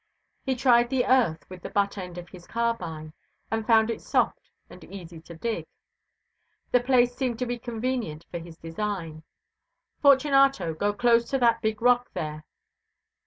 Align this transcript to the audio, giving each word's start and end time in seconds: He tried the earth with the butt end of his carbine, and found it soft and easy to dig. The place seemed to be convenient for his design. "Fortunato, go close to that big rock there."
He 0.43 0.55
tried 0.55 0.89
the 0.89 1.05
earth 1.05 1.47
with 1.47 1.61
the 1.61 1.69
butt 1.69 1.95
end 1.95 2.17
of 2.17 2.29
his 2.29 2.47
carbine, 2.47 3.13
and 3.51 3.67
found 3.67 3.91
it 3.91 4.01
soft 4.01 4.49
and 4.67 4.83
easy 4.85 5.21
to 5.21 5.35
dig. 5.35 5.67
The 6.71 6.79
place 6.79 7.15
seemed 7.15 7.37
to 7.37 7.45
be 7.45 7.59
convenient 7.59 8.25
for 8.31 8.39
his 8.39 8.57
design. 8.57 9.21
"Fortunato, 10.01 10.73
go 10.73 10.91
close 10.91 11.29
to 11.29 11.37
that 11.37 11.61
big 11.61 11.83
rock 11.83 12.09
there." 12.15 12.45